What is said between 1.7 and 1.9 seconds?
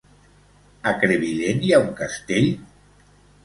ha